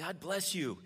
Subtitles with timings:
[0.00, 0.78] God bless you.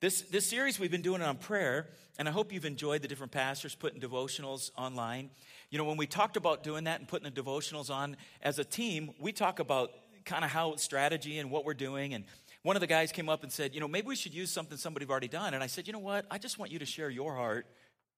[0.00, 1.88] This, this series we've been doing on prayer,
[2.18, 5.28] and I hope you've enjoyed the different pastors putting devotionals online.
[5.68, 8.64] You know, when we talked about doing that and putting the devotionals on as a
[8.64, 9.90] team, we talk about
[10.24, 12.14] kind of how strategy and what we're doing.
[12.14, 12.24] And
[12.62, 14.78] one of the guys came up and said, you know, maybe we should use something
[14.78, 15.52] somebody's already done.
[15.52, 16.24] And I said, you know what?
[16.30, 17.66] I just want you to share your heart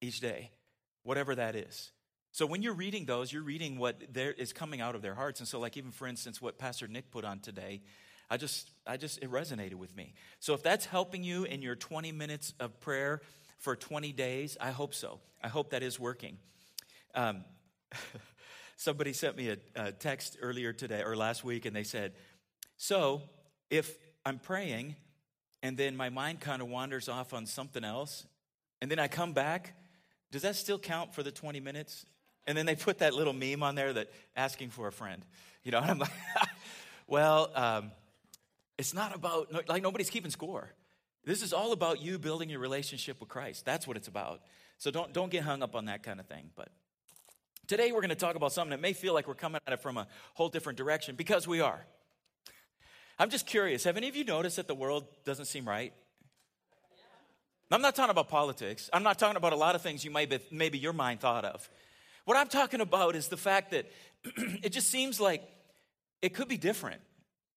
[0.01, 0.53] each day,
[1.03, 1.91] whatever that is.
[2.31, 5.41] So when you're reading those, you're reading what there is coming out of their hearts.
[5.41, 7.83] And so, like even for instance, what Pastor Nick put on today,
[8.31, 10.15] I just, I just, it resonated with me.
[10.41, 13.21] So if that's helping you in your 20 minutes of prayer
[13.59, 15.21] for 20 days, I hope so.
[15.43, 16.39] I hope that is working.
[17.15, 17.45] Um,
[18.77, 22.13] somebody sent me a, a text earlier today or last week, and they said,
[22.77, 23.23] "So
[23.71, 23.97] if
[24.27, 24.97] I'm praying,
[25.63, 28.27] and then my mind kind of wanders off on something else,
[28.81, 29.75] and then I come back,
[30.31, 32.07] does that still count for the 20 minutes?"
[32.47, 35.25] And then they put that little meme on there that asking for a friend.
[35.63, 36.11] You know, and I'm like,
[37.07, 37.91] well, um,
[38.79, 40.73] it's not about, like, nobody's keeping score.
[41.25, 43.65] This is all about you building your relationship with Christ.
[43.65, 44.41] That's what it's about.
[44.79, 46.51] So don't, don't get hung up on that kind of thing.
[46.55, 46.69] But
[47.67, 49.81] today we're going to talk about something that may feel like we're coming at it
[49.81, 51.87] from a whole different direction because we are.
[53.19, 55.93] I'm just curious have any of you noticed that the world doesn't seem right?
[57.71, 58.91] I'm not talking about politics.
[58.93, 61.45] I'm not talking about a lot of things you might be, maybe your mind thought
[61.45, 61.69] of.
[62.25, 63.91] What I'm talking about is the fact that
[64.63, 65.43] it just seems like
[66.23, 67.01] it could be different.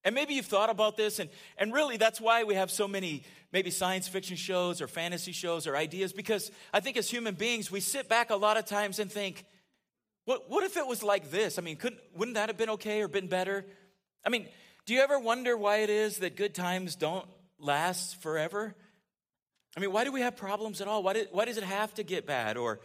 [0.08, 3.24] And maybe you've thought about this, and, and really that's why we have so many
[3.52, 7.70] maybe science fiction shows or fantasy shows or ideas, because I think as human beings,
[7.70, 9.44] we sit back a lot of times and think,
[10.24, 11.60] what, what if it was like this?
[11.60, 13.66] I mean, couldn't, wouldn't that have been okay or been better?
[14.26, 14.48] I mean,
[14.86, 17.28] do you ever wonder why it is that good times don't
[17.60, 18.76] last forever?
[19.76, 21.04] I mean, why do we have problems at all?
[21.04, 22.56] Why, did, why does it have to get bad?
[22.56, 22.80] Or,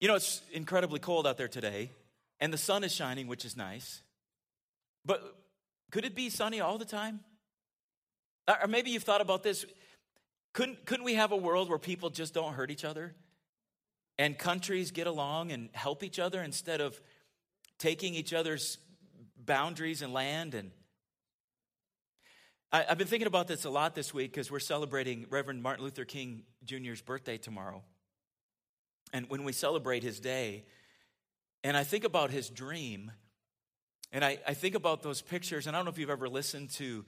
[0.00, 1.92] you know, it's incredibly cold out there today,
[2.40, 4.02] and the sun is shining, which is nice.
[5.04, 5.37] But
[5.90, 7.20] could it be sunny all the time?
[8.46, 9.64] Or maybe you've thought about this.
[10.52, 13.14] Couldn't, couldn't we have a world where people just don't hurt each other?
[14.18, 17.00] And countries get along and help each other instead of
[17.78, 18.78] taking each other's
[19.36, 20.70] boundaries and land and
[22.70, 25.84] I, have been thinking about this a lot this week because we're celebrating Reverend Martin
[25.84, 27.82] Luther King Jr.'s birthday tomorrow.
[29.14, 30.66] And when we celebrate his day,
[31.64, 33.10] and I think about his dream
[34.12, 36.70] and I, I think about those pictures, and I don't know if you've ever listened
[36.70, 37.04] to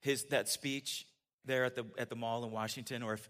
[0.00, 1.06] his, that speech
[1.44, 3.28] there at the, at the mall in Washington, or if,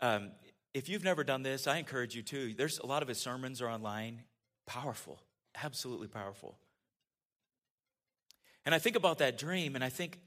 [0.00, 0.30] um,
[0.72, 2.54] if you've never done this, I encourage you to.
[2.54, 4.22] There's a lot of his sermons are online.
[4.66, 5.20] Powerful,
[5.62, 6.56] absolutely powerful.
[8.64, 10.20] And I think about that dream, and I think,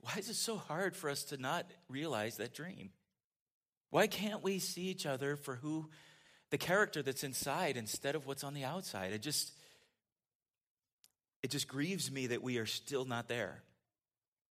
[0.00, 2.90] why is it so hard for us to not realize that dream?
[3.90, 5.90] Why can't we see each other for who
[6.50, 9.12] the character that's inside instead of what's on the outside?
[9.12, 9.52] It just
[11.42, 13.62] it just grieves me that we are still not there.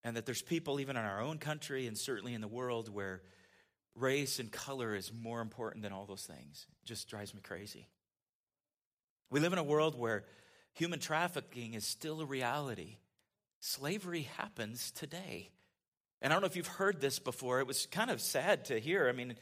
[0.04, 3.22] And that there's people, even in our own country and certainly in the world, where
[3.94, 6.66] race and color is more important than all those things.
[6.82, 7.88] It just drives me crazy.
[9.30, 10.24] We live in a world where
[10.72, 12.96] human trafficking is still a reality.
[13.60, 15.50] Slavery happens today.
[16.22, 17.60] And I don't know if you've heard this before.
[17.60, 19.08] It was kind of sad to hear.
[19.08, 19.34] I mean,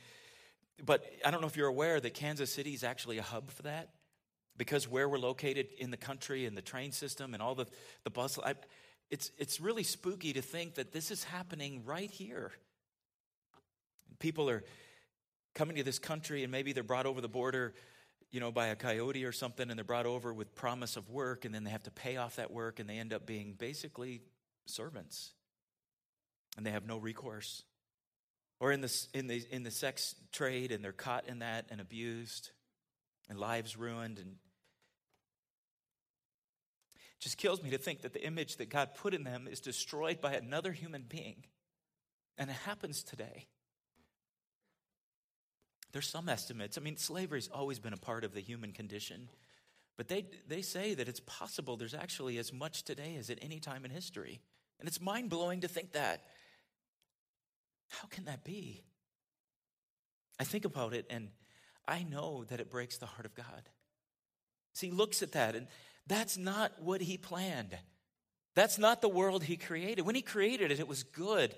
[0.85, 3.63] but I don't know if you're aware that Kansas City is actually a hub for
[3.63, 3.91] that
[4.57, 7.67] because where we're located in the country and the train system and all the,
[8.05, 8.55] the bus, I,
[9.11, 12.53] it's, it's really spooky to think that this is happening right here.
[14.19, 14.65] People are
[15.55, 17.75] coming to this country and maybe they're brought over the border,
[18.31, 21.45] you know, by a coyote or something, and they're brought over with promise of work,
[21.45, 24.21] and then they have to pay off that work, and they end up being basically
[24.67, 25.33] servants,
[26.57, 27.63] and they have no recourse.
[28.59, 31.81] Or in the, in the, in the sex trade, and they're caught in that and
[31.81, 32.51] abused,
[33.29, 34.37] and lives ruined, and
[37.21, 40.21] just kills me to think that the image that God put in them is destroyed
[40.21, 41.45] by another human being.
[42.39, 43.47] And it happens today.
[45.93, 46.77] There's some estimates.
[46.77, 49.31] I mean, slavery's always been a part of the human condition.
[49.97, 53.61] But they, they say that it's possible there's actually as much today as at any
[53.61, 54.41] time in history.
[54.79, 56.23] And it's mind blowing to think that.
[57.89, 58.85] How can that be?
[60.39, 61.29] I think about it and
[61.89, 63.71] I know that it breaks the heart of God.
[64.75, 65.69] See, he looks at that and
[66.07, 67.77] that's not what he planned.
[68.55, 70.07] That's not the world he created.
[70.07, 71.55] When he created it, it was good.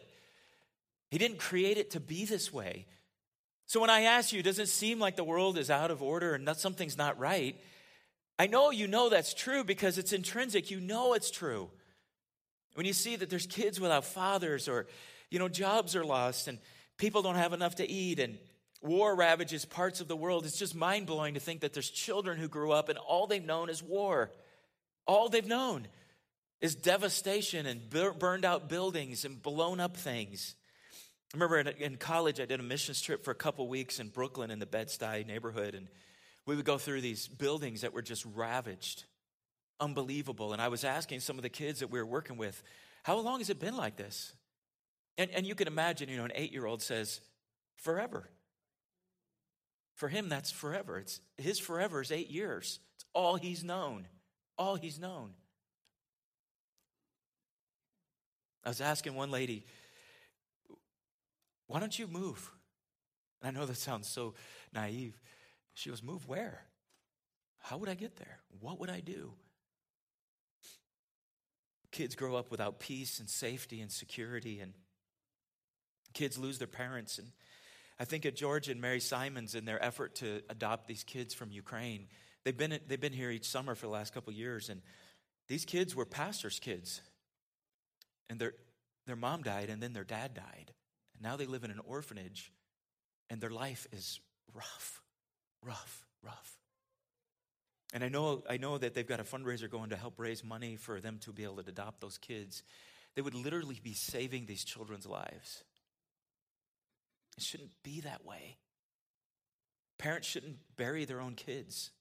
[1.11, 2.87] He didn't create it to be this way.
[3.67, 6.35] So when I ask you, does it seem like the world is out of order
[6.35, 7.55] and that something's not right?
[8.39, 10.71] I know you know that's true because it's intrinsic.
[10.71, 11.71] You know it's true.
[12.75, 14.87] When you see that there's kids without fathers or,
[15.31, 16.59] you know, jobs are lost and
[16.97, 18.39] people don't have enough to eat and
[18.81, 20.47] War ravages parts of the world.
[20.47, 23.45] It's just mind blowing to think that there's children who grew up and all they've
[23.45, 24.31] known is war.
[25.07, 25.89] All they've known.
[26.61, 27.89] is devastation and
[28.19, 30.57] burned out buildings and blown up things.
[31.33, 34.51] I remember in, college, I did a missions trip for a couple weeks in Brooklyn
[34.51, 35.89] in the Bed-Stuy neighborhood, and
[36.47, 39.05] we would go through these buildings that were just ravaged,
[39.79, 40.53] unbelievable.
[40.53, 42.63] And I was asking some of the kids that we were working with,
[43.03, 44.33] how long has it been like this?
[45.17, 47.21] And, and you can imagine, you know, an eight year old says,
[47.77, 48.29] forever.
[49.99, 50.99] For him, that's forever.
[50.99, 52.79] It's, his forever is eight years.
[52.95, 54.07] It's all he's known.
[54.57, 55.33] All he's known.
[58.65, 59.67] I was asking one lady,
[61.67, 62.49] why don't you move?
[63.43, 64.35] And I know that sounds so
[64.73, 65.21] naive.
[65.75, 66.63] She goes, Move where?
[67.59, 68.39] How would I get there?
[68.61, 69.33] What would I do?
[71.91, 74.75] Kids grow up without peace and safety and security, and
[76.15, 77.19] kids lose their parents.
[77.19, 77.33] And
[77.99, 81.51] I think of George and Mary Simons in their effort to adopt these kids from
[81.51, 82.07] Ukraine.
[82.45, 84.81] They've been, they've been here each summer for the last couple years, and
[85.49, 87.01] these kids were pastors' kids.
[88.31, 88.55] And their,
[89.07, 90.73] their mom died, and then their dad died.
[91.15, 92.53] And now they live in an orphanage,
[93.31, 94.21] and their life is
[94.55, 95.03] rough
[95.63, 96.57] rough, rough.
[97.95, 100.77] And I know, I know that they've got a fundraiser going to help raise money
[100.77, 102.63] for them to be able to adopt those kids.
[103.15, 105.65] They would literally be saving these children's lives.
[107.39, 108.57] It shouldn't be that way.
[109.97, 111.93] Parents shouldn't bury their own kids.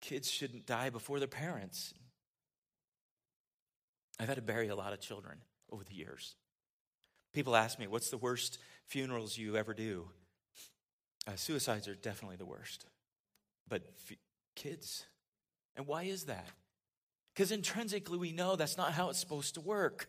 [0.00, 1.92] Kids shouldn't die before their parents.
[4.20, 5.38] I've had to bury a lot of children
[5.72, 6.36] over the years.
[7.32, 10.06] People ask me, What's the worst funerals you ever do?
[11.26, 12.86] Uh, suicides are definitely the worst,
[13.68, 14.16] but f-
[14.54, 15.06] kids.
[15.74, 16.46] And why is that?
[17.34, 20.08] Because intrinsically we know that's not how it's supposed to work.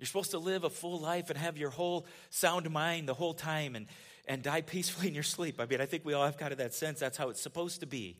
[0.00, 3.34] You're supposed to live a full life and have your whole sound mind the whole
[3.34, 3.86] time and,
[4.26, 5.60] and die peacefully in your sleep.
[5.60, 7.80] I mean, I think we all have kind of that sense that's how it's supposed
[7.80, 8.16] to be.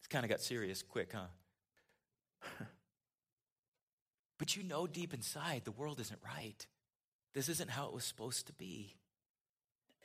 [0.00, 1.28] It's kind of got serious quick, huh?
[4.38, 6.66] but you know deep inside the world isn't right.
[7.32, 8.96] This isn't how it was supposed to be.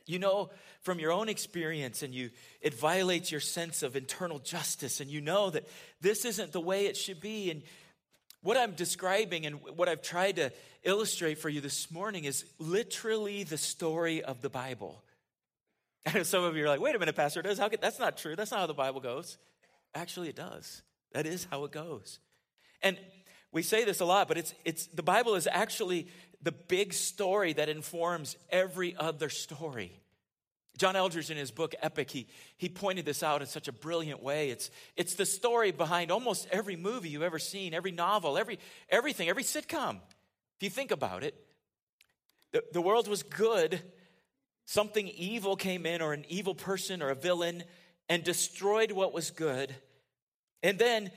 [0.05, 0.51] You know
[0.81, 2.29] from your own experience, and you
[2.61, 5.67] it violates your sense of internal justice, and you know that
[5.99, 7.49] this isn't the way it should be.
[7.49, 7.63] And
[8.45, 10.51] what I'm describing and what I've tried to
[10.83, 15.01] illustrate for you this morning is literally the story of the Bible.
[16.13, 18.15] And some of you are like, wait a minute, Pastor, does how could, that's not
[18.15, 18.35] true.
[18.35, 19.39] That's not how the Bible goes.
[19.95, 20.83] Actually, it does.
[21.13, 22.19] That is how it goes.
[22.83, 22.95] And
[23.51, 26.07] we say this a lot, but it's, it's the Bible is actually
[26.43, 29.99] the big story that informs every other story.
[30.77, 32.27] John Eldredge, in his book Epic, he,
[32.57, 34.49] he pointed this out in such a brilliant way.
[34.49, 39.29] It's, it's the story behind almost every movie you've ever seen, every novel, every, everything,
[39.29, 39.99] every sitcom.
[40.57, 41.35] If you think about it,
[42.51, 43.81] the, the world was good.
[44.65, 47.63] Something evil came in, or an evil person, or a villain,
[48.09, 49.73] and destroyed what was good.
[50.61, 51.11] And then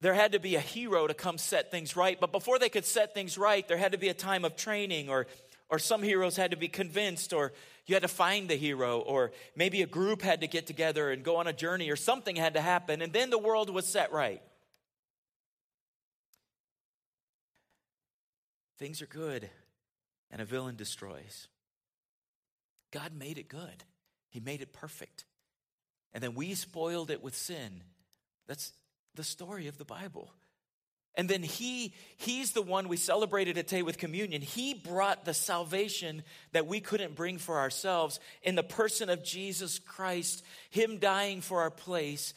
[0.00, 2.18] there had to be a hero to come set things right.
[2.20, 5.08] But before they could set things right, there had to be a time of training,
[5.08, 5.26] or,
[5.70, 7.52] or some heroes had to be convinced, or
[7.86, 11.22] you had to find the hero, or maybe a group had to get together and
[11.22, 14.12] go on a journey, or something had to happen, and then the world was set
[14.12, 14.42] right.
[18.78, 19.48] Things are good,
[20.30, 21.48] and a villain destroys.
[22.90, 23.84] God made it good,
[24.30, 25.24] He made it perfect.
[26.12, 27.84] And then we spoiled it with sin.
[28.48, 28.72] That's
[29.14, 30.32] the story of the Bible.
[31.16, 34.42] And then he, he's the one we celebrated today with communion.
[34.42, 39.78] He brought the salvation that we couldn't bring for ourselves in the person of Jesus
[39.78, 42.32] Christ, him dying for our place,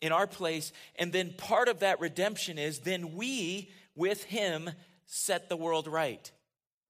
[0.00, 0.72] in our place.
[0.96, 4.70] And then part of that redemption is then we, with him,
[5.06, 6.30] set the world right.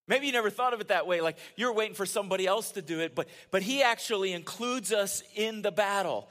[0.09, 2.83] Maybe you never thought of it that way, like you're waiting for somebody else to
[2.83, 6.29] do it, but, but he actually includes us in the battle.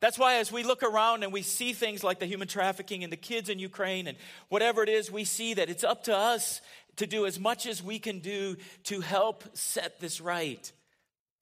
[0.00, 3.12] That's why, as we look around and we see things like the human trafficking and
[3.12, 4.16] the kids in Ukraine and
[4.48, 6.60] whatever it is, we see that it's up to us
[6.96, 10.70] to do as much as we can do to help set this right.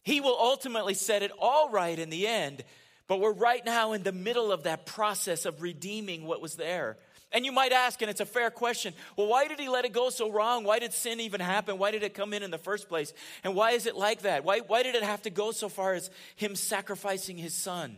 [0.04, 2.64] He will ultimately set it all right in the end,
[3.08, 6.96] but we're right now in the middle of that process of redeeming what was there.
[7.32, 9.92] And you might ask, and it's a fair question well, why did he let it
[9.92, 10.64] go so wrong?
[10.64, 11.76] Why did sin even happen?
[11.76, 13.12] Why did it come in in the first place?
[13.44, 14.44] And why is it like that?
[14.44, 17.96] Why, why did it have to go so far as him sacrificing his son?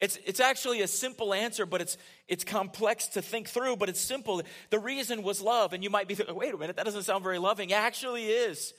[0.00, 4.00] It's, it's actually a simple answer, but it's, it's complex to think through, but it's
[4.00, 4.40] simple.
[4.70, 5.74] The reason was love.
[5.74, 7.70] And you might be thinking, wait a minute, that doesn't sound very loving.
[7.70, 8.72] It actually is.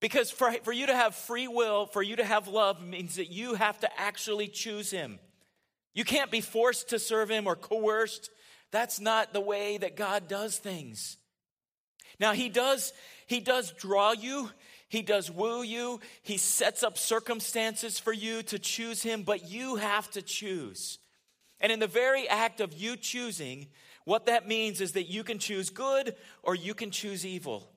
[0.00, 3.30] Because for, for you to have free will, for you to have love, means that
[3.30, 5.18] you have to actually choose Him.
[5.92, 8.30] You can't be forced to serve Him or coerced.
[8.70, 11.16] That's not the way that God does things.
[12.20, 12.92] Now, He does,
[13.26, 14.50] He does draw you.
[14.88, 16.00] He does woo you.
[16.22, 20.98] He sets up circumstances for you to choose him, but you have to choose.
[21.60, 23.66] And in the very act of you choosing,
[24.04, 27.70] what that means is that you can choose good or you can choose evil.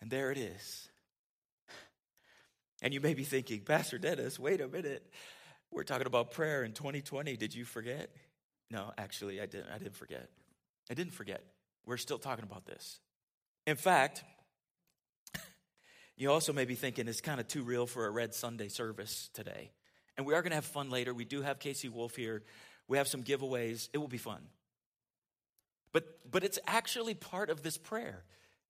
[0.00, 0.88] And there it is.
[2.82, 5.06] And you may be thinking, Pastor Dennis, wait a minute.
[5.70, 7.36] We're talking about prayer in 2020.
[7.36, 8.10] Did you forget?
[8.70, 9.70] No, actually, I didn't.
[9.72, 10.28] I didn't forget.
[10.90, 11.44] I didn't forget.
[11.84, 12.98] We're still talking about this.
[13.66, 14.24] In fact,
[16.20, 19.30] you also may be thinking it's kind of too real for a Red Sunday service
[19.32, 19.70] today.
[20.18, 21.14] And we are going to have fun later.
[21.14, 22.42] We do have Casey Wolf here.
[22.88, 23.88] We have some giveaways.
[23.94, 24.42] It will be fun.
[25.94, 28.22] But, but it's actually part of this prayer.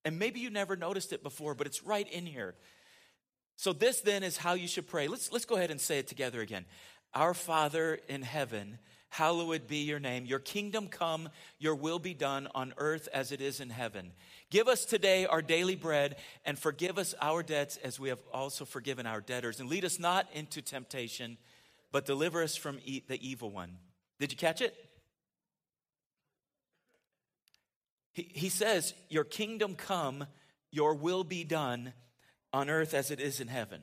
[0.05, 2.55] And maybe you never noticed it before, but it's right in here.
[3.57, 5.09] So, this then is how you should pray.
[5.09, 6.63] Let's, let's go ahead and say it together again.
[7.13, 8.79] Our Father in heaven,
[9.11, 10.25] hallowed be your name.
[10.25, 11.27] Your kingdom come,
[11.59, 14.13] your will be done on earth as it is in heaven.
[14.49, 16.15] Give us today our daily bread
[16.45, 19.59] and forgive us our debts as we have also forgiven our debtors.
[19.59, 21.37] And lead us not into temptation,
[21.91, 23.77] but deliver us from e- the evil one.
[24.17, 24.73] Did you catch it?
[28.13, 30.25] He, he says, Your kingdom come,
[30.71, 31.91] your will be done
[32.53, 33.81] on earth as it is in heaven.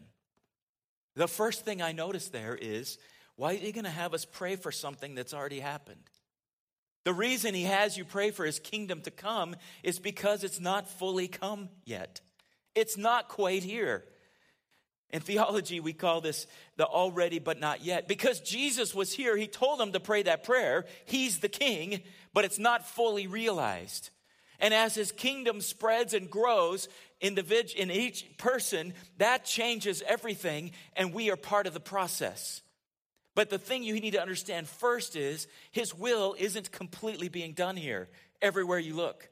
[1.17, 2.97] The first thing I notice there is
[3.39, 6.03] why are you going to have us pray for something that's already happened?
[7.05, 9.55] The reason he has you pray for his kingdom to come
[9.85, 12.21] is because it's not fully come yet.
[12.75, 14.05] It's not quite here.
[15.11, 18.09] In theology, we call this the already but not yet.
[18.09, 20.85] Because Jesus was here, he told them to pray that prayer.
[21.07, 22.03] He's the king,
[22.35, 24.11] but it's not fully realized.
[24.59, 26.89] And as his kingdom spreads and grows
[27.21, 32.63] in each person, that changes everything, and we are part of the process.
[33.39, 37.77] But the thing you need to understand first is his will isn't completely being done
[37.77, 38.09] here
[38.43, 39.29] everywhere you look.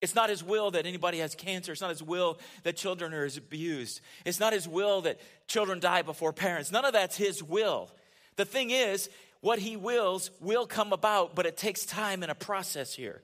[0.00, 1.72] It's not his will that anybody has cancer.
[1.72, 4.00] It's not his will that children are abused.
[4.24, 6.72] It's not his will that children die before parents.
[6.72, 7.90] None of that's his will.
[8.36, 9.10] The thing is,
[9.42, 13.20] what he wills will come about, but it takes time and a process here.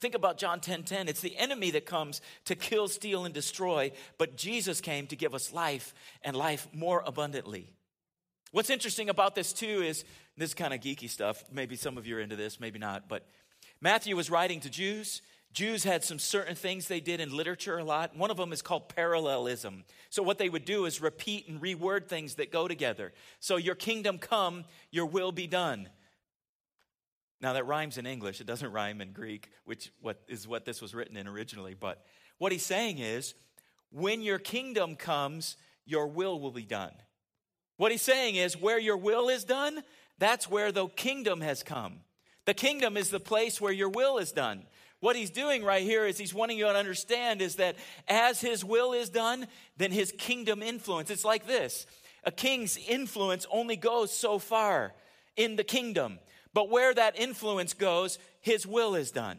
[0.00, 0.62] Think about John 10:10.
[0.62, 1.08] 10, 10.
[1.08, 5.34] It's the enemy that comes to kill, steal, and destroy, but Jesus came to give
[5.34, 7.74] us life and life more abundantly.
[8.52, 10.04] What's interesting about this too is
[10.36, 11.44] this is kind of geeky stuff.
[11.52, 13.26] Maybe some of you are into this, maybe not, but
[13.80, 15.22] Matthew was writing to Jews.
[15.52, 18.16] Jews had some certain things they did in literature a lot.
[18.16, 19.84] One of them is called parallelism.
[20.10, 23.12] So, what they would do is repeat and reword things that go together.
[23.40, 25.88] So, your kingdom come, your will be done.
[27.40, 30.82] Now that rhymes in English, it doesn't rhyme in Greek, which what is what this
[30.82, 32.04] was written in originally, but
[32.38, 33.34] what he's saying is
[33.90, 36.92] when your kingdom comes, your will will be done.
[37.78, 39.82] What he's saying is where your will is done,
[40.18, 42.00] that's where the kingdom has come.
[42.44, 44.64] The kingdom is the place where your will is done.
[45.00, 47.76] What he's doing right here is he's wanting you to understand is that
[48.08, 51.08] as his will is done, then his kingdom influence.
[51.08, 51.86] It's like this.
[52.24, 54.92] A king's influence only goes so far
[55.36, 56.18] in the kingdom.
[56.52, 59.38] But where that influence goes, his will is done.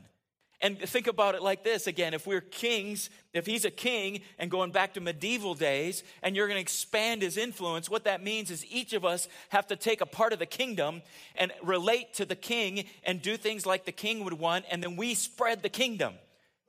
[0.62, 4.52] And think about it like this again if we're kings, if he's a king and
[4.52, 8.52] going back to medieval days, and you're going to expand his influence, what that means
[8.52, 11.02] is each of us have to take a part of the kingdom
[11.36, 14.98] and relate to the king and do things like the king would want, and then
[14.98, 16.14] we spread the kingdom.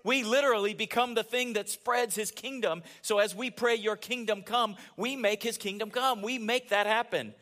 [0.05, 2.83] We literally become the thing that spreads his kingdom.
[3.03, 6.23] So as we pray, Your kingdom come, we make his kingdom come.
[6.23, 7.35] We make that happen.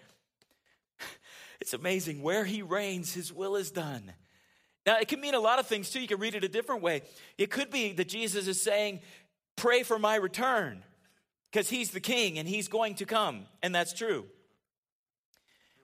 [1.61, 2.23] It's amazing.
[2.23, 4.12] Where he reigns, his will is done.
[4.88, 6.00] Now, it can mean a lot of things too.
[6.00, 7.02] You can read it a different way.
[7.37, 9.00] It could be that Jesus is saying,
[9.54, 10.83] Pray for my return,
[11.52, 13.45] because he's the king and he's going to come.
[13.62, 14.25] And that's true.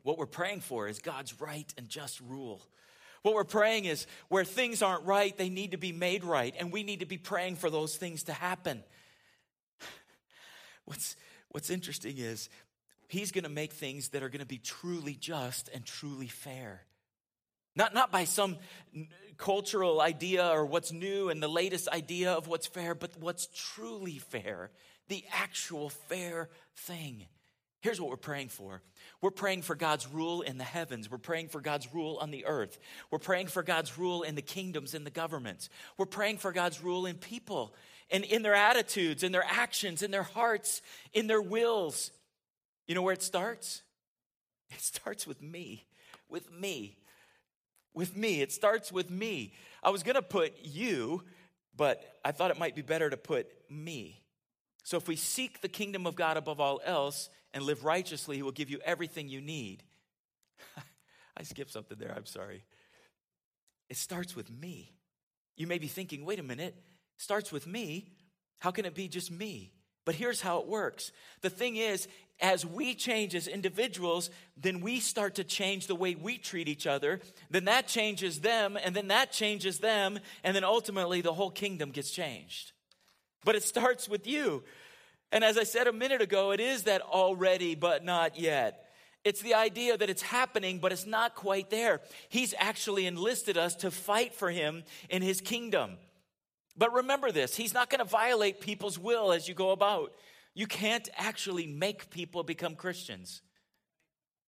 [0.04, 2.62] What we're praying for is God's right and just rule.
[3.20, 6.54] What we're praying is where things aren't right, they need to be made right.
[6.58, 8.82] And we need to be praying for those things to happen.
[10.86, 11.14] What's,
[11.50, 12.48] what's interesting is
[13.08, 16.86] He's going to make things that are going to be truly just and truly fair.
[17.76, 18.58] Not, not by some
[19.36, 24.18] cultural idea or what's new and the latest idea of what's fair, but what's truly
[24.18, 24.70] fair,
[25.08, 27.26] the actual fair thing.
[27.80, 28.80] Here's what we're praying for.
[29.20, 31.10] We're praying for God's rule in the heavens.
[31.10, 32.78] We're praying for God's rule on the earth.
[33.10, 35.68] We're praying for God's rule in the kingdoms and the governments.
[35.98, 37.74] We're praying for God's rule in people
[38.10, 40.80] and in their attitudes, in their actions, in their hearts,
[41.12, 42.10] in their wills,
[42.86, 43.82] you know where it starts?
[44.70, 45.86] It starts with me.
[46.28, 46.96] With me.
[47.94, 48.42] With me.
[48.42, 49.52] It starts with me.
[49.82, 51.22] I was going to put you,
[51.76, 54.22] but I thought it might be better to put me.
[54.82, 58.42] So if we seek the kingdom of God above all else and live righteously, He
[58.42, 59.82] will give you everything you need.
[61.36, 62.12] I skipped something there.
[62.14, 62.64] I'm sorry.
[63.88, 64.92] It starts with me.
[65.56, 66.74] You may be thinking, wait a minute,
[67.16, 68.08] starts with me.
[68.58, 69.72] How can it be just me?
[70.04, 72.08] But here's how it works the thing is,
[72.40, 76.86] as we change as individuals, then we start to change the way we treat each
[76.86, 77.20] other.
[77.50, 81.90] Then that changes them, and then that changes them, and then ultimately the whole kingdom
[81.90, 82.72] gets changed.
[83.44, 84.64] But it starts with you.
[85.30, 88.84] And as I said a minute ago, it is that already but not yet.
[89.24, 92.02] It's the idea that it's happening, but it's not quite there.
[92.28, 95.96] He's actually enlisted us to fight for him in his kingdom.
[96.76, 100.12] But remember this He's not going to violate people's will as you go about.
[100.54, 103.42] You can't actually make people become Christians.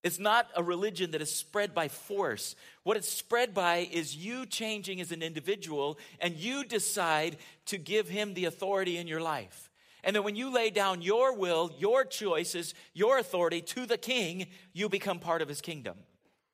[0.04, 2.54] It's not a religion that is spread by force.
[2.84, 8.08] What it's spread by is you changing as an individual and you decide to give
[8.08, 9.68] him the authority in your life.
[10.04, 14.46] And then when you lay down your will, your choices, your authority to the king,
[14.72, 15.96] you become part of his kingdom.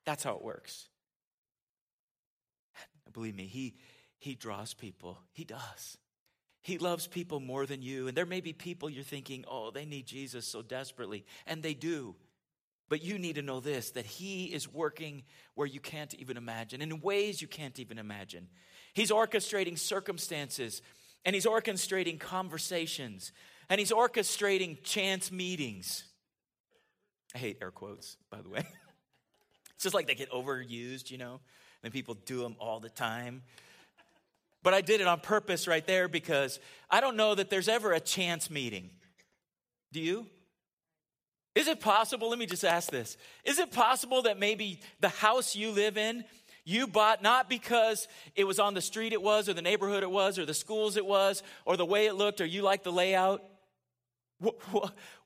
[0.06, 0.88] That's how it works.
[3.12, 3.74] Believe me, he,
[4.22, 5.18] he draws people.
[5.32, 5.98] He does.
[6.60, 8.06] He loves people more than you.
[8.06, 11.24] And there may be people you're thinking, oh, they need Jesus so desperately.
[11.44, 12.14] And they do.
[12.88, 15.24] But you need to know this that He is working
[15.56, 18.46] where you can't even imagine, in ways you can't even imagine.
[18.94, 20.82] He's orchestrating circumstances,
[21.24, 23.32] and He's orchestrating conversations,
[23.68, 26.04] and He's orchestrating chance meetings.
[27.34, 28.60] I hate air quotes, by the way.
[29.74, 31.40] it's just like they get overused, you know,
[31.82, 33.42] and people do them all the time.
[34.62, 37.92] But I did it on purpose right there because I don't know that there's ever
[37.92, 38.90] a chance meeting.
[39.92, 40.26] Do you?
[41.54, 42.30] Is it possible?
[42.30, 43.16] Let me just ask this.
[43.44, 46.24] Is it possible that maybe the house you live in,
[46.64, 50.10] you bought not because it was on the street it was, or the neighborhood it
[50.10, 52.92] was, or the schools it was, or the way it looked, or you like the
[52.92, 53.42] layout?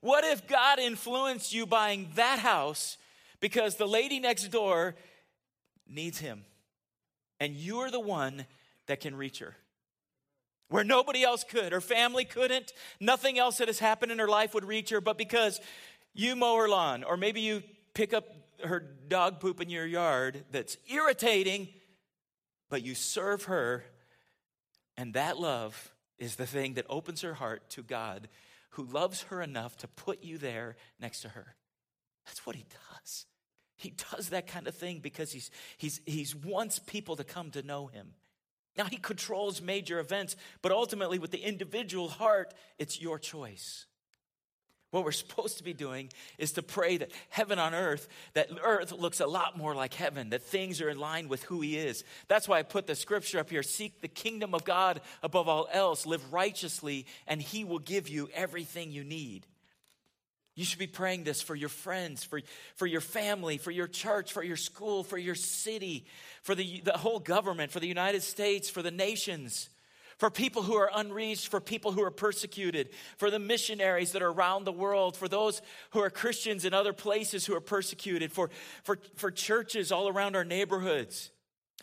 [0.01, 2.97] What if God influenced you buying that house
[3.39, 4.95] because the lady next door
[5.87, 6.43] needs him?
[7.39, 8.45] And you're the one
[8.87, 9.55] that can reach her.
[10.69, 14.53] Where nobody else could, her family couldn't, nothing else that has happened in her life
[14.53, 15.61] would reach her, but because
[16.13, 17.63] you mow her lawn, or maybe you
[17.93, 18.25] pick up
[18.63, 21.69] her dog poop in your yard that's irritating,
[22.69, 23.85] but you serve her,
[24.97, 28.27] and that love is the thing that opens her heart to God,
[28.71, 31.55] who loves her enough to put you there next to her.
[32.25, 33.25] That's what he does.
[33.77, 37.61] He does that kind of thing because he's, he's, he's wants people to come to
[37.61, 38.13] know him.
[38.77, 43.85] Now, he controls major events, but ultimately, with the individual heart, it's your choice.
[44.91, 48.93] What we're supposed to be doing is to pray that heaven on earth, that earth
[48.93, 52.05] looks a lot more like heaven, that things are in line with who He is.
[52.29, 55.67] That's why I put the scripture up here seek the kingdom of God above all
[55.73, 59.45] else, live righteously, and He will give you everything you need.
[60.57, 62.41] You should be praying this for your friends, for,
[62.73, 66.07] for your family, for your church, for your school, for your city,
[66.41, 69.69] for the, the whole government, for the United States, for the nations,
[70.17, 74.31] for people who are unreached, for people who are persecuted, for the missionaries that are
[74.31, 78.49] around the world, for those who are Christians in other places who are persecuted, for,
[78.83, 81.29] for, for churches all around our neighborhoods.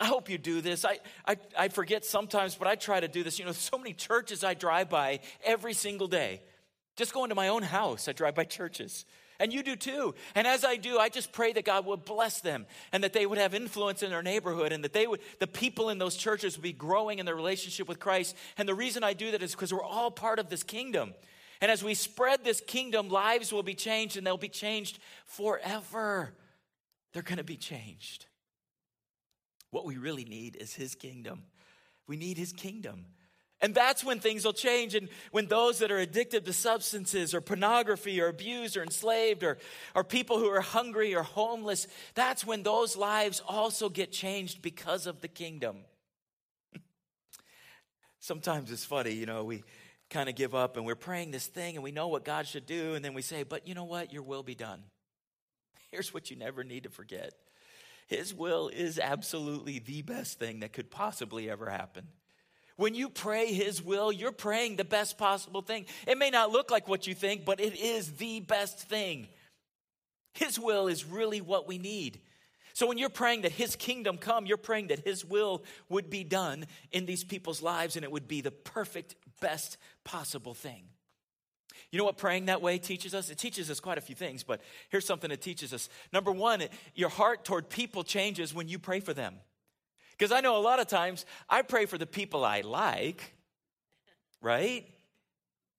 [0.01, 0.85] I hope you do this.
[0.85, 3.39] I, I, I forget sometimes, but I try to do this.
[3.39, 6.41] You know, so many churches I drive by every single day.
[6.97, 9.05] Just going to my own house, I drive by churches.
[9.41, 10.15] And you do too.
[10.37, 13.27] And as I do, I just pray that God would bless them and that they
[13.27, 16.57] would have influence in their neighborhood and that they would, the people in those churches
[16.57, 18.37] would be growing in their relationship with Christ.
[18.57, 21.15] And the reason I do that is because we're all part of this kingdom.
[21.61, 26.33] And as we spread this kingdom, lives will be changed and they'll be changed forever.
[27.13, 28.27] They're going to be changed.
[29.71, 31.43] What we really need is His kingdom.
[32.07, 33.07] We need His kingdom.
[33.61, 34.95] And that's when things will change.
[34.95, 39.59] And when those that are addicted to substances or pornography or abused or enslaved or,
[39.95, 45.07] or people who are hungry or homeless, that's when those lives also get changed because
[45.07, 45.79] of the kingdom.
[48.19, 49.63] Sometimes it's funny, you know, we
[50.11, 52.67] kind of give up and we're praying this thing and we know what God should
[52.67, 52.95] do.
[52.95, 54.13] And then we say, but you know what?
[54.13, 54.83] Your will be done.
[55.91, 57.33] Here's what you never need to forget
[58.09, 62.09] His will is absolutely the best thing that could possibly ever happen.
[62.77, 65.87] When you pray His will, you're praying the best possible thing.
[66.07, 69.29] It may not look like what you think, but it is the best thing.
[70.35, 72.21] His will is really what we need.
[72.73, 76.25] So when you're praying that His kingdom come, you're praying that His will would be
[76.25, 80.83] done in these people's lives and it would be the perfect, best possible thing.
[81.93, 83.31] You know what praying that way teaches us?
[83.31, 85.89] It teaches us quite a few things, but here's something it teaches us.
[86.13, 86.65] Number one,
[86.97, 89.37] your heart toward people changes when you pray for them.
[90.17, 93.35] Because I know a lot of times I pray for the people I like,
[94.41, 94.87] right?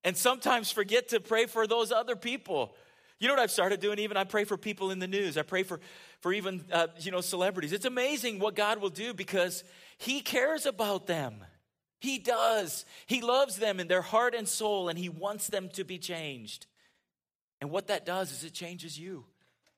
[0.04, 2.76] And sometimes forget to pray for those other people.
[3.19, 4.00] You know what I've started doing?
[4.00, 5.38] Even I pray for people in the news.
[5.38, 5.80] I pray for,
[6.19, 7.71] for even uh, you know celebrities.
[7.71, 9.63] It's amazing what God will do because
[9.98, 11.43] He cares about them.
[12.00, 12.86] He does.
[13.06, 16.67] He loves them in their heart and soul, and He wants them to be changed.
[17.62, 19.26] And what that does is it changes you.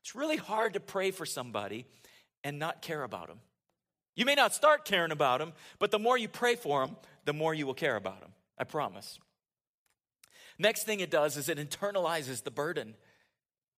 [0.02, 1.86] It's really hard to pray for somebody
[2.44, 3.40] and not care about them.
[4.18, 7.34] You may not start caring about them, but the more you pray for them, the
[7.34, 8.32] more you will care about them.
[8.58, 9.20] I promise.
[10.58, 12.96] Next thing it does is it internalizes the burden.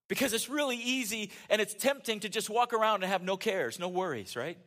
[0.08, 3.80] Because it's really easy and it's tempting to just walk around and have no cares,
[3.80, 4.58] no worries, right?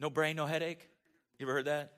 [0.00, 0.86] No brain, no headache.
[1.38, 1.94] You ever heard that?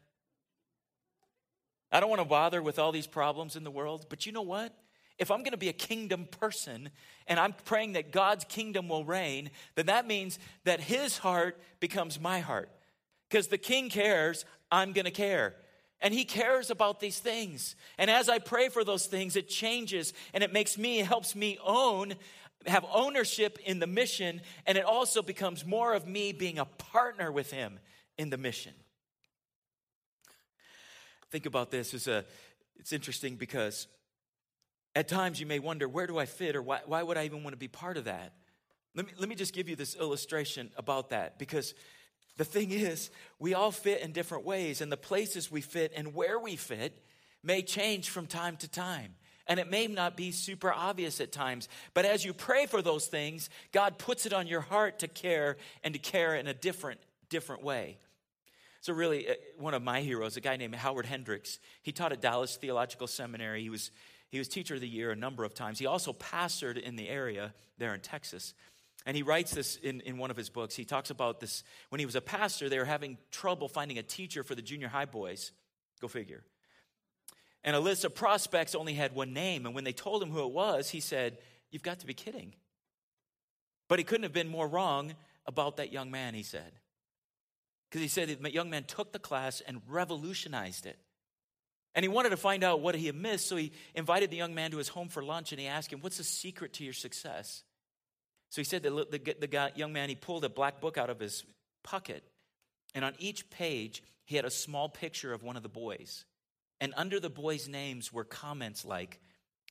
[1.90, 4.42] I don't want to bother with all these problems in the world, but you know
[4.42, 4.72] what?
[5.18, 6.90] If I'm going to be a kingdom person
[7.26, 12.20] and I'm praying that God's kingdom will reign, then that means that his heart becomes
[12.20, 12.70] my heart.
[13.28, 15.54] Because the king cares, I'm going to care.
[16.00, 17.74] And he cares about these things.
[17.98, 21.58] And as I pray for those things, it changes and it makes me, helps me
[21.64, 22.14] own,
[22.66, 24.42] have ownership in the mission.
[24.66, 27.78] And it also becomes more of me being a partner with him
[28.18, 28.74] in the mission.
[31.30, 32.24] Think about this as a,
[32.76, 33.88] it's interesting because
[34.94, 37.42] at times you may wonder, where do I fit or why, why would I even
[37.42, 38.32] want to be part of that?
[38.94, 41.74] Let me, let me just give you this illustration about that because
[42.36, 46.14] the thing is, we all fit in different ways, and the places we fit and
[46.14, 47.02] where we fit
[47.42, 49.14] may change from time to time.
[49.46, 53.06] And it may not be super obvious at times, but as you pray for those
[53.06, 57.00] things, God puts it on your heart to care and to care in a different,
[57.30, 57.98] different way.
[58.80, 62.20] So, really, uh, one of my heroes, a guy named Howard Hendricks, he taught at
[62.20, 63.62] Dallas Theological Seminary.
[63.62, 63.90] He was,
[64.28, 65.78] he was teacher of the year a number of times.
[65.78, 68.52] He also pastored in the area there in Texas.
[69.06, 70.74] And he writes this in, in one of his books.
[70.74, 74.02] He talks about this when he was a pastor, they were having trouble finding a
[74.02, 75.52] teacher for the junior high boys.
[76.00, 76.42] Go figure.
[77.62, 79.64] And a list of prospects only had one name.
[79.64, 81.38] And when they told him who it was, he said,
[81.70, 82.54] You've got to be kidding.
[83.88, 85.14] But he couldn't have been more wrong
[85.46, 86.72] about that young man, he said.
[87.88, 90.98] Because he said the young man took the class and revolutionized it.
[91.94, 94.54] And he wanted to find out what he had missed, so he invited the young
[94.54, 96.92] man to his home for lunch and he asked him, What's the secret to your
[96.92, 97.62] success?
[98.50, 101.10] So he said that the, the guy, young man, he pulled a black book out
[101.10, 101.44] of his
[101.82, 102.22] pocket,
[102.94, 106.24] and on each page, he had a small picture of one of the boys.
[106.80, 109.20] And under the boys' names were comments like,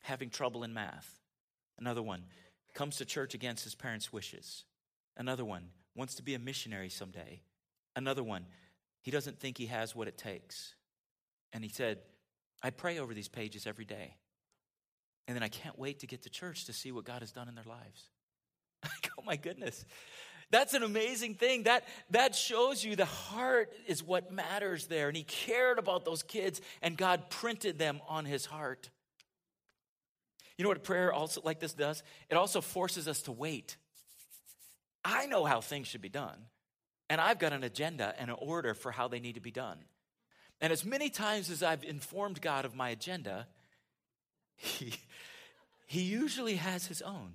[0.01, 1.19] having trouble in math.
[1.79, 2.23] Another one,
[2.73, 4.65] comes to church against his parents' wishes.
[5.17, 7.41] Another one, wants to be a missionary someday.
[7.95, 8.45] Another one,
[9.01, 10.75] he doesn't think he has what it takes.
[11.53, 11.99] And he said,
[12.61, 14.15] I pray over these pages every day.
[15.27, 17.47] And then I can't wait to get to church to see what God has done
[17.47, 18.09] in their lives.
[19.19, 19.85] oh my goodness.
[20.51, 21.63] That's an amazing thing.
[21.63, 25.07] That, that shows you the heart is what matters there.
[25.07, 28.89] And he cared about those kids, and God printed them on his heart.
[30.57, 32.03] You know what prayer also like this does?
[32.29, 33.75] It also forces us to wait.
[35.03, 36.37] I know how things should be done,
[37.09, 39.77] and I've got an agenda and an order for how they need to be done.
[40.61, 43.47] And as many times as I've informed God of my agenda,
[44.55, 44.93] he,
[45.85, 47.33] he usually has his own.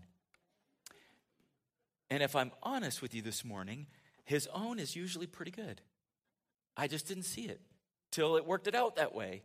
[2.10, 3.86] And if I'm honest with you this morning,
[4.24, 5.80] his own is usually pretty good.
[6.76, 7.60] I just didn't see it
[8.10, 9.42] till it worked it out that way.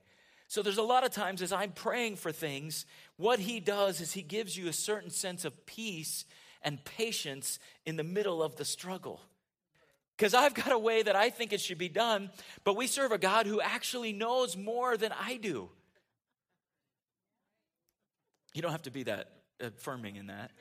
[0.47, 2.86] So there's a lot of times as I'm praying for things,
[3.17, 6.25] what he does is he gives you a certain sense of peace
[6.62, 9.21] and patience in the middle of the struggle.
[10.17, 12.30] Because I've got a way that I think it should be done,
[12.63, 15.69] but we serve a God who actually knows more than I do.
[18.54, 20.51] You don't have to be that affirming in that.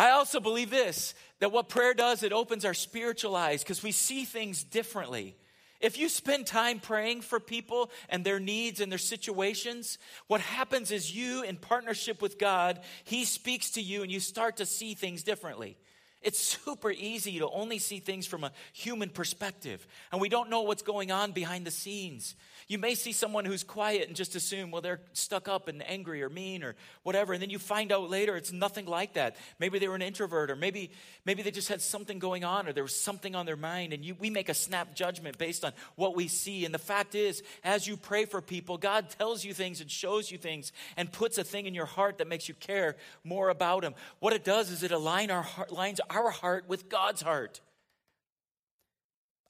[0.00, 3.92] I also believe this that what prayer does, it opens our spiritual eyes because we
[3.92, 5.36] see things differently.
[5.78, 10.90] If you spend time praying for people and their needs and their situations, what happens
[10.90, 14.94] is you, in partnership with God, He speaks to you and you start to see
[14.94, 15.76] things differently.
[16.22, 20.62] It's super easy to only see things from a human perspective, and we don't know
[20.62, 22.36] what's going on behind the scenes.
[22.70, 26.22] You may see someone who's quiet and just assume, well, they're stuck up and angry
[26.22, 29.34] or mean or whatever, and then you find out later it's nothing like that.
[29.58, 30.92] Maybe they were an introvert, or maybe
[31.26, 34.04] maybe they just had something going on, or there was something on their mind, and
[34.04, 36.64] you, we make a snap judgment based on what we see.
[36.64, 40.30] And the fact is, as you pray for people, God tells you things and shows
[40.30, 43.82] you things and puts a thing in your heart that makes you care more about
[43.82, 43.96] Him.
[44.20, 47.60] What it does is it align our aligns our heart with God's heart.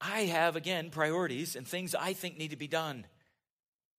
[0.00, 3.04] I have, again, priorities and things I think need to be done.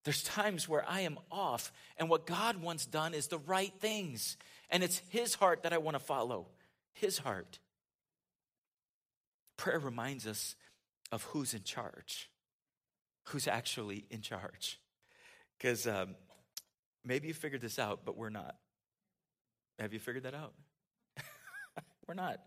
[0.03, 4.35] There's times where I am off, and what God wants done is the right things.
[4.71, 6.47] And it's His heart that I want to follow.
[6.93, 7.59] His heart.
[9.57, 10.55] Prayer reminds us
[11.11, 12.31] of who's in charge,
[13.25, 14.79] who's actually in charge.
[15.57, 16.15] Because um,
[17.05, 18.55] maybe you figured this out, but we're not.
[19.77, 20.53] Have you figured that out?
[22.07, 22.39] we're not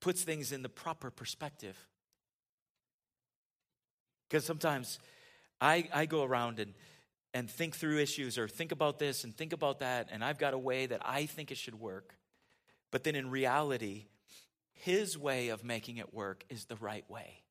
[0.00, 1.76] puts things in the proper perspective.
[4.28, 4.98] Because sometimes
[5.60, 6.74] I, I go around and,
[7.32, 10.54] and think through issues or think about this and think about that, and I've got
[10.54, 12.16] a way that I think it should work.
[12.90, 14.06] But then in reality,
[14.72, 17.42] his way of making it work is the right way.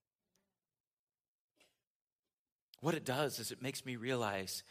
[2.81, 4.63] What it does is it makes me realize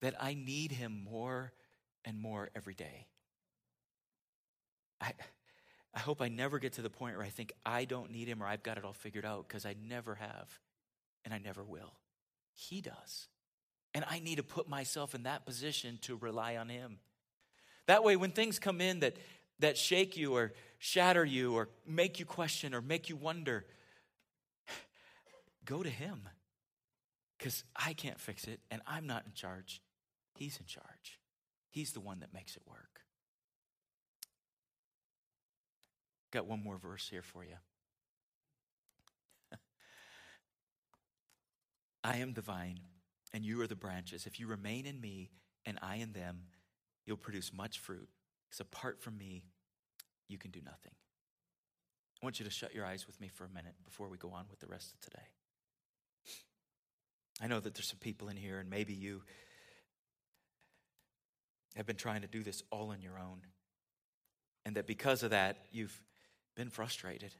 [0.00, 1.52] that I need him more
[2.04, 3.06] and more every day.
[5.00, 5.12] I,
[5.94, 8.42] I hope I never get to the point where I think I don't need him
[8.42, 10.58] or I've got it all figured out because I never have
[11.24, 11.92] and I never will.
[12.52, 13.28] He does.
[13.94, 16.98] And I need to put myself in that position to rely on him.
[17.86, 19.16] That way, when things come in that,
[19.60, 23.64] that shake you or shatter you or make you question or make you wonder,
[25.64, 26.28] go to him
[27.38, 29.80] because I can't fix it and I'm not in charge.
[30.36, 31.20] He's in charge.
[31.70, 32.93] He's the one that makes it work.
[36.34, 37.54] Got one more verse here for you.
[42.02, 42.80] I am the vine,
[43.32, 44.26] and you are the branches.
[44.26, 45.30] If you remain in me
[45.64, 46.40] and I in them,
[47.06, 48.08] you'll produce much fruit.
[48.48, 49.44] Because apart from me,
[50.28, 50.90] you can do nothing.
[52.20, 54.30] I want you to shut your eyes with me for a minute before we go
[54.30, 55.28] on with the rest of today.
[57.40, 59.22] I know that there's some people in here, and maybe you
[61.76, 63.42] have been trying to do this all on your own.
[64.66, 65.96] And that because of that, you've
[66.54, 67.34] been frustrated.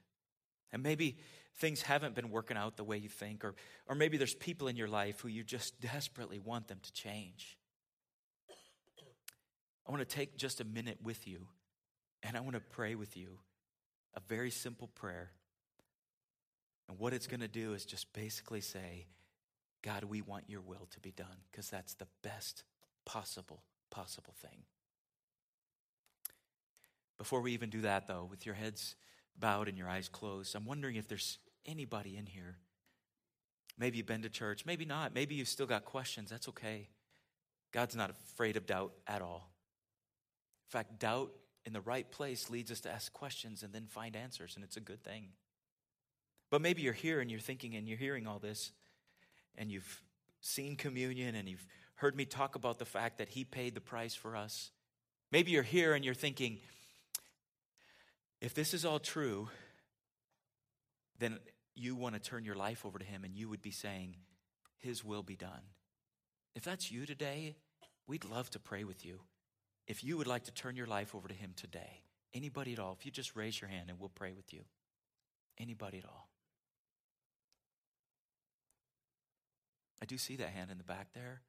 [0.72, 1.18] And maybe
[1.56, 3.54] things haven't been working out the way you think, or,
[3.86, 7.56] or maybe there's people in your life who you just desperately want them to change.
[9.86, 11.46] I want to take just a minute with you,
[12.22, 13.38] and I want to pray with you
[14.14, 15.30] a very simple prayer.
[16.88, 19.06] And what it's going to do is just basically say,
[19.82, 22.64] God, we want your will to be done, because that's the best
[23.04, 24.64] possible, possible thing.
[27.18, 28.96] Before we even do that, though, with your heads
[29.38, 32.56] bowed and your eyes closed, I'm wondering if there's anybody in here.
[33.78, 35.14] Maybe you've been to church, maybe not.
[35.14, 36.30] Maybe you've still got questions.
[36.30, 36.88] That's okay.
[37.72, 39.50] God's not afraid of doubt at all.
[40.68, 41.32] In fact, doubt
[41.64, 44.76] in the right place leads us to ask questions and then find answers, and it's
[44.76, 45.30] a good thing.
[46.50, 48.70] But maybe you're here and you're thinking and you're hearing all this,
[49.56, 50.02] and you've
[50.40, 54.14] seen communion and you've heard me talk about the fact that He paid the price
[54.14, 54.70] for us.
[55.32, 56.60] Maybe you're here and you're thinking,
[58.44, 59.48] if this is all true,
[61.18, 61.38] then
[61.74, 64.16] you want to turn your life over to Him and you would be saying,
[64.78, 65.62] His will be done.
[66.54, 67.56] If that's you today,
[68.06, 69.20] we'd love to pray with you.
[69.86, 72.02] If you would like to turn your life over to Him today,
[72.34, 74.60] anybody at all, if you just raise your hand and we'll pray with you.
[75.58, 76.28] Anybody at all.
[80.02, 81.40] I do see that hand in the back there.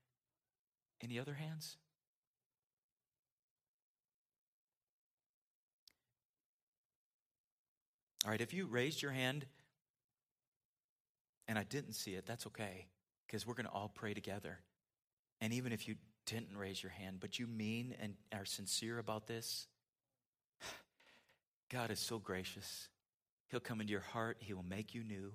[1.04, 1.76] Any other hands?
[8.26, 9.46] All right, if you raised your hand
[11.48, 12.88] and I didn't see it, that's okay,
[13.28, 14.60] because we're going to all pray together.
[15.40, 19.28] And even if you didn't raise your hand, but you mean and are sincere about
[19.28, 19.68] this,
[21.70, 22.90] God is so gracious.
[23.52, 25.34] He'll come into your heart, He will make you new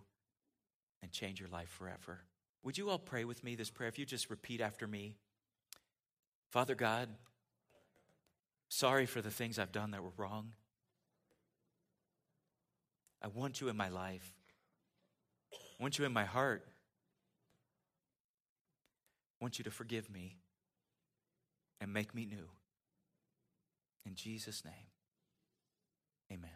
[1.00, 2.22] and change your life forever.
[2.64, 3.88] Would you all pray with me this prayer?
[3.88, 5.16] If you just repeat after me
[6.50, 7.08] Father God,
[8.68, 10.52] sorry for the things I've done that were wrong.
[13.22, 14.34] I want you in my life.
[15.52, 16.64] I want you in my heart.
[19.40, 20.36] I want you to forgive me
[21.80, 22.48] and make me new.
[24.06, 24.74] In Jesus' name,
[26.32, 26.50] amen.